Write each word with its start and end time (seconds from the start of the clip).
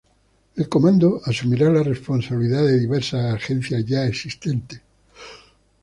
El 0.55 0.67
comando 0.67 1.21
asumirá 1.25 1.69
la 1.69 1.83
responsabilidad 1.83 2.63
de 2.65 2.79
diversas 2.79 3.35
agencias 3.35 3.85
ya 3.85 4.03
existentes. 4.03 4.81